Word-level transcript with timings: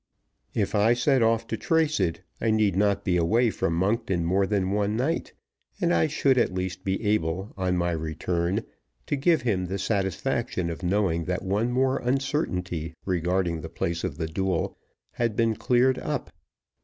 If 0.55 0.73
I 0.73 0.95
set 0.95 1.21
off 1.21 1.45
to 1.45 1.55
trace 1.55 1.99
it, 1.99 2.21
I 2.41 2.49
need 2.49 2.75
not 2.75 3.05
be 3.05 3.17
away 3.17 3.51
from 3.51 3.75
Monkton 3.75 4.25
more 4.25 4.47
than 4.47 4.71
one 4.71 4.95
night, 4.95 5.31
and 5.79 5.93
I 5.93 6.07
should 6.07 6.39
at 6.39 6.51
least 6.55 6.83
be 6.83 7.03
able, 7.05 7.53
on 7.55 7.77
my 7.77 7.91
return, 7.91 8.63
to 9.05 9.15
give 9.15 9.43
him 9.43 9.67
the 9.67 9.77
satisfaction 9.77 10.71
of 10.71 10.81
knowing 10.81 11.25
that 11.25 11.43
one 11.45 11.71
more 11.71 11.99
uncertainty 11.99 12.95
regarding 13.05 13.61
the 13.61 13.69
place 13.69 14.03
of 14.03 14.17
the 14.17 14.25
duel 14.25 14.75
had 15.11 15.35
been 15.35 15.55
cleared 15.55 15.99
up. 15.99 16.31